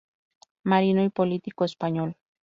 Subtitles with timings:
[0.63, 2.17] Marino y político español.